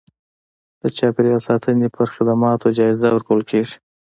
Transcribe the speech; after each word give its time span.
د 0.81 0.83
چاپیریال 0.97 1.41
ساتنې 1.49 1.87
پر 1.95 2.05
خدماتو 2.15 2.67
جایزه 2.77 3.07
ورکول 3.11 3.41
کېږي. 3.49 3.75